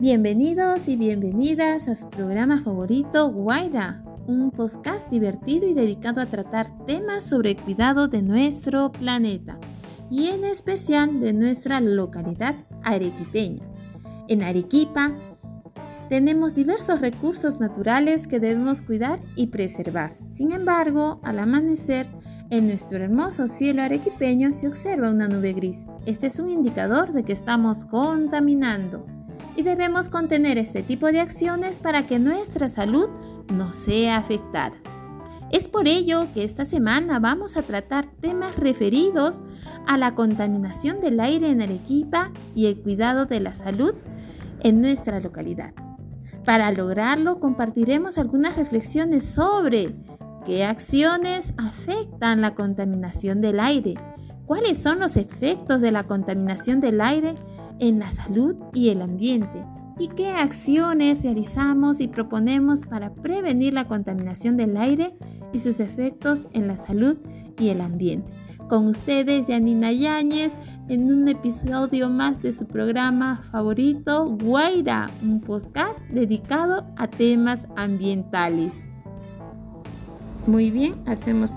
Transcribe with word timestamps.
Bienvenidos 0.00 0.86
y 0.86 0.94
bienvenidas 0.94 1.88
a 1.88 1.96
su 1.96 2.08
programa 2.08 2.62
favorito 2.62 3.32
Guaira, 3.32 4.04
un 4.28 4.52
podcast 4.52 5.10
divertido 5.10 5.66
y 5.66 5.74
dedicado 5.74 6.20
a 6.20 6.26
tratar 6.26 6.68
temas 6.86 7.24
sobre 7.24 7.50
el 7.50 7.56
cuidado 7.56 8.06
de 8.06 8.22
nuestro 8.22 8.92
planeta 8.92 9.58
y 10.08 10.28
en 10.28 10.44
especial 10.44 11.18
de 11.18 11.32
nuestra 11.32 11.80
localidad 11.80 12.54
arequipeña. 12.84 13.64
En 14.28 14.44
Arequipa 14.44 15.16
tenemos 16.08 16.54
diversos 16.54 17.00
recursos 17.00 17.58
naturales 17.58 18.28
que 18.28 18.38
debemos 18.38 18.82
cuidar 18.82 19.20
y 19.34 19.48
preservar. 19.48 20.16
Sin 20.28 20.52
embargo, 20.52 21.20
al 21.24 21.40
amanecer, 21.40 22.06
en 22.50 22.68
nuestro 22.68 22.98
hermoso 22.98 23.48
cielo 23.48 23.82
arequipeño 23.82 24.52
se 24.52 24.68
observa 24.68 25.10
una 25.10 25.26
nube 25.26 25.54
gris. 25.54 25.86
Este 26.06 26.28
es 26.28 26.38
un 26.38 26.50
indicador 26.50 27.12
de 27.12 27.24
que 27.24 27.32
estamos 27.32 27.84
contaminando 27.84 29.17
y 29.58 29.62
debemos 29.64 30.08
contener 30.08 30.56
este 30.56 30.84
tipo 30.84 31.08
de 31.08 31.18
acciones 31.18 31.80
para 31.80 32.06
que 32.06 32.20
nuestra 32.20 32.68
salud 32.68 33.08
no 33.52 33.72
sea 33.72 34.16
afectada. 34.16 34.76
Es 35.50 35.66
por 35.66 35.88
ello 35.88 36.28
que 36.32 36.44
esta 36.44 36.64
semana 36.64 37.18
vamos 37.18 37.56
a 37.56 37.62
tratar 37.62 38.06
temas 38.06 38.54
referidos 38.54 39.42
a 39.84 39.98
la 39.98 40.14
contaminación 40.14 41.00
del 41.00 41.18
aire 41.18 41.50
en 41.50 41.60
Arequipa 41.60 42.30
y 42.54 42.66
el 42.66 42.78
cuidado 42.78 43.26
de 43.26 43.40
la 43.40 43.52
salud 43.52 43.94
en 44.60 44.80
nuestra 44.80 45.18
localidad. 45.18 45.74
Para 46.44 46.70
lograrlo 46.70 47.40
compartiremos 47.40 48.16
algunas 48.16 48.56
reflexiones 48.56 49.24
sobre 49.24 49.92
qué 50.46 50.66
acciones 50.66 51.52
afectan 51.56 52.42
la 52.42 52.54
contaminación 52.54 53.40
del 53.40 53.58
aire, 53.58 53.96
cuáles 54.46 54.80
son 54.80 55.00
los 55.00 55.16
efectos 55.16 55.80
de 55.80 55.90
la 55.90 56.04
contaminación 56.04 56.78
del 56.78 57.00
aire 57.00 57.34
en 57.80 57.98
la 57.98 58.10
salud 58.10 58.56
y 58.74 58.88
el 58.90 59.02
ambiente 59.02 59.64
y 59.98 60.08
qué 60.08 60.30
acciones 60.30 61.22
realizamos 61.22 62.00
y 62.00 62.08
proponemos 62.08 62.86
para 62.86 63.12
prevenir 63.12 63.74
la 63.74 63.86
contaminación 63.86 64.56
del 64.56 64.76
aire 64.76 65.14
y 65.52 65.58
sus 65.58 65.80
efectos 65.80 66.48
en 66.52 66.68
la 66.68 66.76
salud 66.76 67.18
y 67.58 67.68
el 67.68 67.80
ambiente. 67.80 68.32
Con 68.68 68.86
ustedes, 68.86 69.46
Janina 69.46 69.92
Yáñez, 69.92 70.54
en 70.88 71.10
un 71.10 71.26
episodio 71.26 72.10
más 72.10 72.42
de 72.42 72.52
su 72.52 72.66
programa 72.66 73.42
favorito, 73.50 74.28
Guaira, 74.28 75.10
un 75.22 75.40
podcast 75.40 76.02
dedicado 76.10 76.86
a 76.96 77.08
temas 77.08 77.66
ambientales. 77.76 78.90
Muy 80.46 80.70
bien, 80.70 80.96
hacemos 81.06 81.50